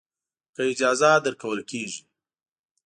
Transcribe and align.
که 0.55 0.61
اجازه 0.73 1.11
درکول 1.25 1.59
کېږي. 1.69 2.01